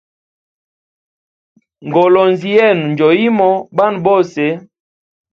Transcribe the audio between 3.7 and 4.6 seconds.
banwe bose.